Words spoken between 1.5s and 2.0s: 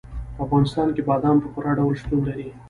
پوره ډول